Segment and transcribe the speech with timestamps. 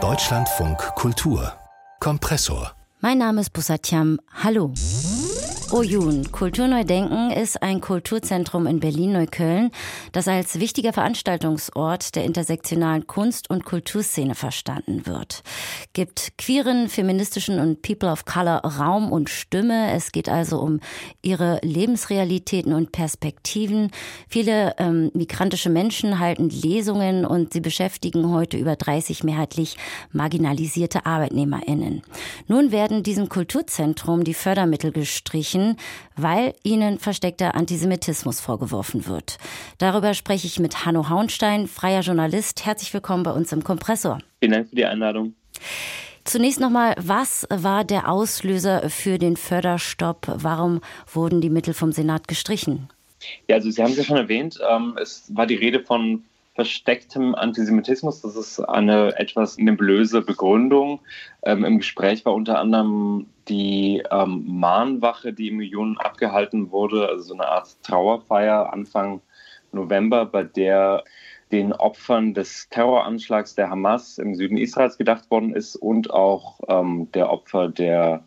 [0.00, 1.52] Deutschlandfunk Kultur
[1.98, 2.72] Kompressor.
[3.00, 4.20] Mein Name ist Busatjam.
[4.40, 4.72] Hallo.
[5.70, 9.70] Oyun, Kulturneudenken ist ein Kulturzentrum in Berlin-Neukölln,
[10.12, 15.42] das als wichtiger Veranstaltungsort der intersektionalen Kunst- und Kulturszene verstanden wird.
[15.92, 19.92] Gibt queeren, feministischen und People of Color Raum und Stimme.
[19.92, 20.80] Es geht also um
[21.20, 23.90] ihre Lebensrealitäten und Perspektiven.
[24.26, 29.76] Viele ähm, migrantische Menschen halten Lesungen und sie beschäftigen heute über 30 mehrheitlich
[30.12, 32.00] marginalisierte ArbeitnehmerInnen.
[32.46, 35.76] Nun werden diesem Kulturzentrum die Fördermittel gestrichen sprechen,
[36.16, 39.38] weil ihnen versteckter Antisemitismus vorgeworfen wird.
[39.78, 42.64] Darüber spreche ich mit Hanno Hauenstein, freier Journalist.
[42.64, 44.18] Herzlich willkommen bei uns im Kompressor.
[44.40, 45.34] Vielen Dank für die Einladung.
[46.24, 50.26] Zunächst nochmal, was war der Auslöser für den Förderstopp?
[50.26, 50.80] Warum
[51.12, 52.88] wurden die Mittel vom Senat gestrichen?
[53.48, 57.36] Ja, also Sie haben es ja schon erwähnt, ähm, es war die Rede von verstecktem
[57.36, 58.20] Antisemitismus.
[58.20, 61.00] Das ist eine etwas nebulöse Begründung.
[61.44, 67.22] Ähm, Im Gespräch war unter anderem die ähm, Mahnwache, die im Juni abgehalten wurde, also
[67.22, 69.20] so eine Art Trauerfeier Anfang
[69.72, 71.04] November, bei der
[71.50, 77.10] den Opfern des Terroranschlags der Hamas im Süden Israels gedacht worden ist und auch ähm,
[77.12, 78.24] der Opfer der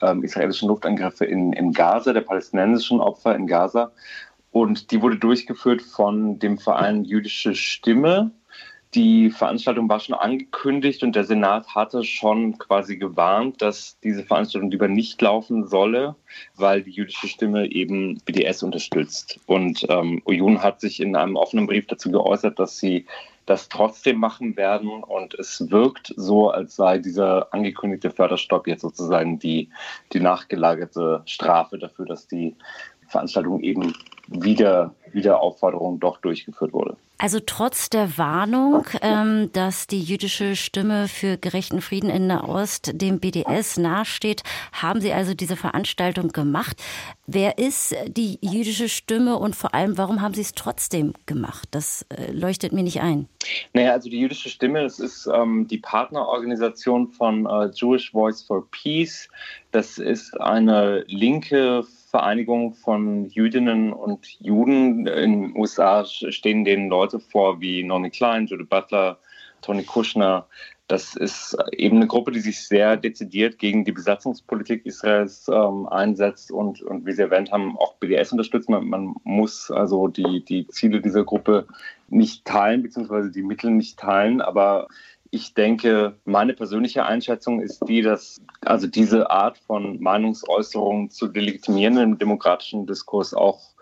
[0.00, 3.92] ähm, israelischen Luftangriffe in, in Gaza, der palästinensischen Opfer in Gaza.
[4.50, 8.30] Und die wurde durchgeführt von dem Verein Jüdische Stimme.
[8.94, 14.70] Die Veranstaltung war schon angekündigt und der Senat hatte schon quasi gewarnt, dass diese Veranstaltung
[14.70, 16.14] lieber nicht laufen solle,
[16.56, 19.40] weil die jüdische Stimme eben BDS unterstützt.
[19.46, 23.06] Und ähm, Oyun hat sich in einem offenen Brief dazu geäußert, dass sie
[23.46, 25.02] das trotzdem machen werden.
[25.02, 29.70] Und es wirkt so, als sei dieser angekündigte Förderstopp jetzt sozusagen die,
[30.12, 32.56] die nachgelagerte Strafe dafür, dass die
[33.08, 33.94] Veranstaltung eben
[34.26, 34.94] wieder,
[35.40, 36.96] Aufforderung doch durchgeführt wurde.
[37.18, 43.20] Also trotz der Warnung, ähm, dass die jüdische Stimme für gerechten Frieden in Nahost dem
[43.20, 46.82] BDS nahesteht, haben Sie also diese Veranstaltung gemacht.
[47.26, 51.68] Wer ist die jüdische Stimme und vor allem, warum haben Sie es trotzdem gemacht?
[51.70, 53.28] Das äh, leuchtet mir nicht ein.
[53.72, 58.68] Naja, also die jüdische Stimme, das ist ähm, die Partnerorganisation von äh, Jewish Voice for
[58.70, 59.28] Peace.
[59.70, 65.06] Das ist eine linke Vereinigung von Jüdinnen und Juden.
[65.06, 69.18] In den USA stehen denen Leute vor wie Nonny Klein, Judith Butler,
[69.62, 70.46] Tony Kushner.
[70.86, 76.52] Das ist eben eine Gruppe, die sich sehr dezidiert gegen die Besatzungspolitik Israels ähm, einsetzt
[76.52, 78.68] und, und wie Sie erwähnt haben, auch BDS unterstützt.
[78.68, 81.66] Man, man muss also die, die Ziele dieser Gruppe
[82.08, 84.88] nicht teilen, beziehungsweise die Mittel nicht teilen, aber
[85.34, 91.96] ich denke, meine persönliche Einschätzung ist die, dass also diese Art von Meinungsäußerung zu delegitimieren
[91.96, 93.74] im demokratischen Diskurs auch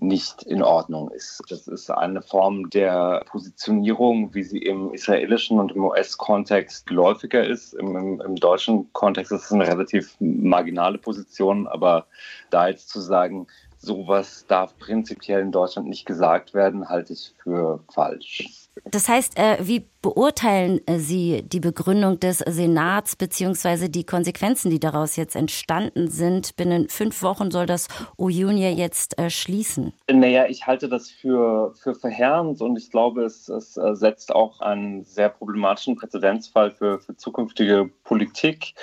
[0.00, 1.42] nicht in Ordnung ist.
[1.48, 7.74] Das ist eine Form der Positionierung, wie sie im israelischen und im US-Kontext geläufiger ist.
[7.74, 12.06] Im, im, Im, deutschen Kontext ist es eine relativ marginale Position, aber
[12.50, 13.46] da jetzt zu sagen,
[13.78, 18.68] sowas darf prinzipiell in Deutschland nicht gesagt werden, halte ich für falsch.
[18.84, 24.80] Das heißt, äh, wie beurteilen äh, Sie die Begründung des Senats beziehungsweise die Konsequenzen, die
[24.80, 26.56] daraus jetzt entstanden sind?
[26.56, 29.92] Binnen fünf Wochen soll das OUNIA jetzt äh, schließen.
[30.10, 35.04] Naja, ich halte das für, für verheerend und ich glaube, es, es setzt auch einen
[35.04, 38.74] sehr problematischen Präzedenzfall für, für zukünftige Politik.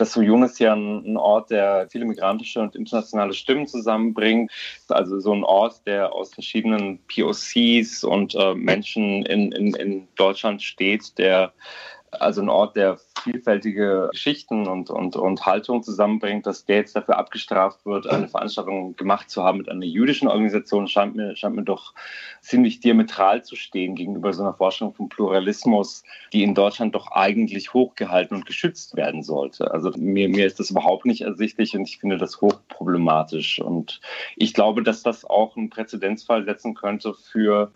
[0.00, 4.50] Das Suyun ist ja ein, Ort, der viele migrantische und internationale Stimmen zusammenbringt.
[4.88, 10.62] Also so ein Ort, der aus verschiedenen POCs und äh, Menschen in, in, in Deutschland
[10.62, 11.52] steht, der
[12.12, 17.18] also ein Ort, der vielfältige Geschichten und, und, und Haltungen zusammenbringt, dass der jetzt dafür
[17.18, 21.62] abgestraft wird, eine Veranstaltung gemacht zu haben mit einer jüdischen Organisation, scheint mir, scheint mir
[21.62, 21.94] doch
[22.40, 26.02] ziemlich diametral zu stehen gegenüber so einer Forschung von Pluralismus,
[26.32, 29.70] die in Deutschland doch eigentlich hochgehalten und geschützt werden sollte.
[29.70, 33.60] Also mir, mir ist das überhaupt nicht ersichtlich und ich finde das hochproblematisch.
[33.60, 34.00] Und
[34.36, 37.72] ich glaube, dass das auch einen Präzedenzfall setzen könnte für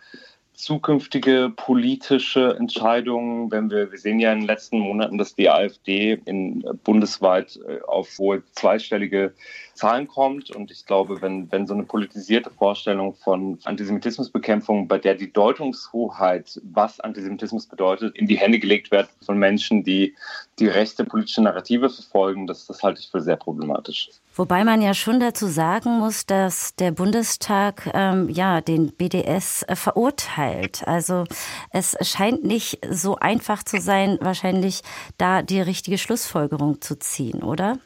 [0.55, 6.21] zukünftige politische Entscheidungen, wenn wir, wir sehen ja in den letzten Monaten, dass die AfD
[6.25, 9.35] in bundesweit äh, auf wohl zweistellige
[9.75, 10.51] Zahlen kommt.
[10.51, 16.61] Und ich glaube, wenn, wenn so eine politisierte Vorstellung von Antisemitismusbekämpfung, bei der die Deutungshoheit,
[16.63, 20.15] was Antisemitismus bedeutet, in die Hände gelegt wird von Menschen, die
[20.59, 24.11] die rechte politische Narrative verfolgen, das, das halte ich für sehr problematisch.
[24.37, 29.77] Wobei man ja schon dazu sagen muss, dass der Bundestag ähm, ja den BDS äh,
[29.77, 30.44] verurteilt.
[30.87, 31.25] Also
[31.71, 34.83] es scheint nicht so einfach zu sein, wahrscheinlich
[35.19, 37.79] da die richtige Schlussfolgerung zu ziehen, oder?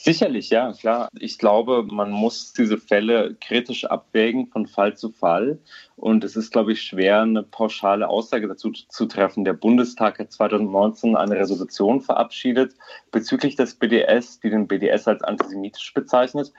[0.00, 1.08] Sicherlich, ja, klar.
[1.18, 5.58] Ich glaube, man muss diese Fälle kritisch abwägen von Fall zu Fall.
[5.96, 9.44] Und es ist, glaube ich, schwer, eine pauschale Aussage dazu zu treffen.
[9.44, 12.76] Der Bundestag hat 2019 eine Resolution verabschiedet
[13.12, 16.50] bezüglich des BDS, die den BDS als antisemitisch bezeichnet.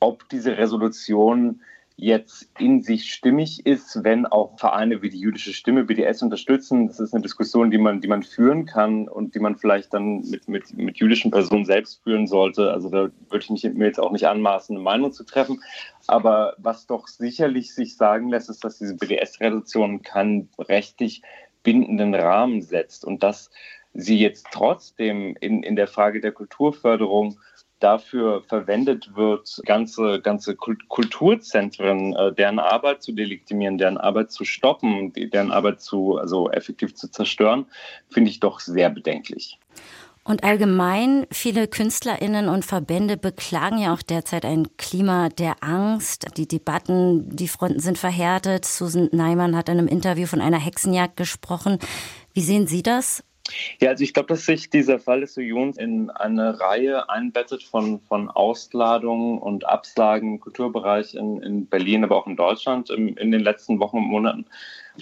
[0.00, 1.60] Ob diese Resolution
[1.98, 6.88] jetzt in sich stimmig ist, wenn auch Vereine wie die jüdische Stimme BDS unterstützen.
[6.88, 10.20] Das ist eine Diskussion, die man, die man führen kann und die man vielleicht dann
[10.28, 12.70] mit, mit, mit jüdischen Personen selbst führen sollte.
[12.70, 15.62] Also da würde ich mich, mir jetzt auch nicht anmaßen, eine Meinung zu treffen.
[16.06, 21.22] Aber was doch sicherlich sich sagen lässt, ist, dass diese BDS-Reduktion keinen rechtlich
[21.62, 23.50] bindenden Rahmen setzt und dass
[23.94, 27.38] sie jetzt trotzdem in, in der Frage der Kulturförderung
[27.80, 35.12] dafür verwendet wird, ganze, ganze Kulturzentren, äh, deren Arbeit zu delegitimieren, deren Arbeit zu stoppen,
[35.12, 37.66] deren Arbeit zu, also effektiv zu zerstören,
[38.08, 39.58] finde ich doch sehr bedenklich.
[40.26, 46.26] Und allgemein, viele KünstlerInnen und Verbände beklagen ja auch derzeit ein Klima der Angst.
[46.36, 48.64] Die Debatten, die Fronten sind verhärtet.
[48.64, 51.78] Susan Neimann hat in einem Interview von einer Hexenjagd gesprochen.
[52.32, 53.22] Wie sehen Sie das?
[53.80, 58.00] Ja, also ich glaube, dass sich dieser Fall des Unions in eine Reihe einbettet von,
[58.00, 63.30] von Ausladungen und Absagen im Kulturbereich in, in Berlin, aber auch in Deutschland in, in
[63.30, 64.46] den letzten Wochen und Monaten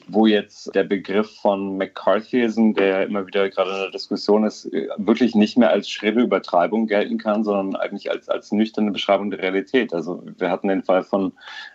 [0.08, 5.34] wo jetzt der Begriff von McCarthyism, der immer wieder gerade in der Diskussion ist, wirklich
[5.34, 9.92] nicht mehr als schrille Übertreibung gelten kann, sondern eigentlich als, als nüchterne Beschreibung der Realität.
[9.94, 11.32] Also wir hatten den Fall von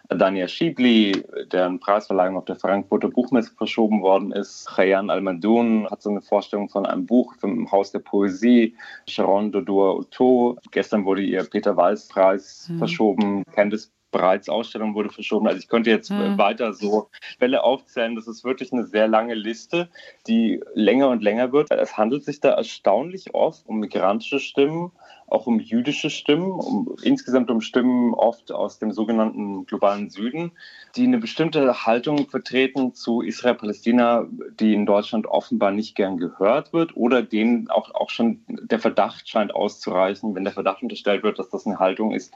[0.10, 4.68] Dania Schiebli, deren Preisverleihung auf der Frankfurter Buchmesse verschoben worden ist.
[4.76, 8.76] Chayan Almadoun hat so eine Vorstellung von einem Buch vom Haus der Poesie.
[9.08, 10.58] Sharon Dodua Otto.
[10.72, 12.78] Gestern wurde ihr Peter Walz Preis mhm.
[12.80, 13.44] verschoben.
[13.54, 15.48] Candice bereits Ausstellung wurde verschoben.
[15.48, 16.38] Also ich könnte jetzt hm.
[16.38, 18.16] weiter so Fälle aufzählen.
[18.16, 19.90] Das ist wirklich eine sehr lange Liste,
[20.28, 21.72] die länger und länger wird.
[21.72, 24.92] Es handelt sich da erstaunlich oft um migrantische Stimmen,
[25.28, 30.52] auch um jüdische Stimmen, um, insgesamt um Stimmen oft aus dem sogenannten globalen Süden,
[30.96, 34.26] die eine bestimmte Haltung vertreten zu Israel-Palästina,
[34.60, 39.30] die in Deutschland offenbar nicht gern gehört wird oder denen auch, auch schon der Verdacht
[39.30, 42.34] scheint auszureichen, wenn der Verdacht unterstellt wird, dass das eine Haltung ist,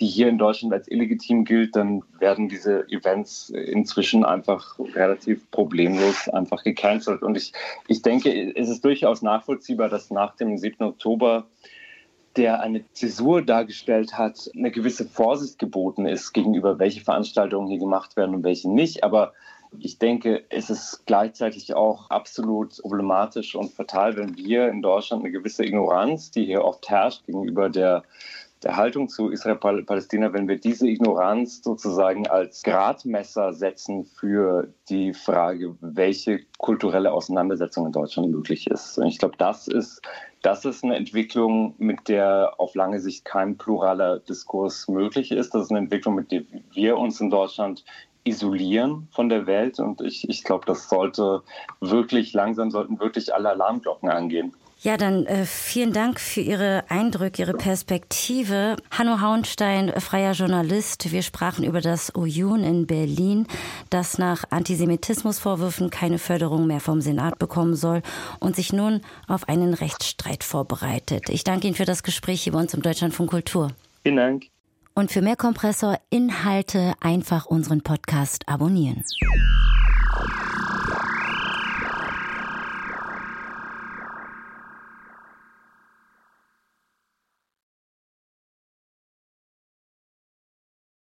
[0.00, 6.28] die hier in Deutschland als illegitim gilt, dann werden diese Events inzwischen einfach relativ problemlos
[6.28, 7.22] einfach gecancelt.
[7.22, 7.52] Und ich,
[7.86, 10.84] ich denke, es ist durchaus nachvollziehbar, dass nach dem 7.
[10.84, 11.46] Oktober
[12.36, 18.16] der eine Zäsur dargestellt hat, eine gewisse Vorsicht geboten ist gegenüber, welche Veranstaltungen hier gemacht
[18.16, 19.04] werden und welche nicht.
[19.04, 19.32] Aber
[19.78, 25.32] ich denke, es ist gleichzeitig auch absolut problematisch und fatal, wenn wir in Deutschland eine
[25.32, 28.04] gewisse Ignoranz, die hier oft herrscht gegenüber der
[28.62, 35.76] der Haltung zu Israel-Palästina, wenn wir diese Ignoranz sozusagen als Gradmesser setzen für die Frage,
[35.80, 38.96] welche kulturelle Auseinandersetzung in Deutschland möglich ist.
[38.98, 40.00] Und ich glaube, das ist,
[40.42, 45.54] das ist eine Entwicklung, mit der auf lange Sicht kein pluraler Diskurs möglich ist.
[45.54, 46.42] Das ist eine Entwicklung, mit der
[46.72, 47.84] wir uns in Deutschland
[48.24, 49.78] isolieren von der Welt.
[49.78, 51.42] Und ich, ich glaube, das sollte
[51.80, 54.54] wirklich langsam, sollten wirklich alle Alarmglocken angehen.
[54.84, 58.76] Ja, dann äh, vielen Dank für Ihre Eindrücke, Ihre Perspektive.
[58.90, 61.10] Hanno Hauenstein, freier Journalist.
[61.10, 63.46] Wir sprachen über das OJUN in Berlin,
[63.88, 68.02] das nach Antisemitismusvorwürfen keine Förderung mehr vom Senat bekommen soll
[68.40, 71.30] und sich nun auf einen Rechtsstreit vorbereitet.
[71.30, 73.70] Ich danke Ihnen für das Gespräch hier bei uns im Deutschlandfunk Kultur.
[74.02, 74.44] Vielen Dank.
[74.94, 79.02] Und für mehr Kompressor-Inhalte einfach unseren Podcast abonnieren.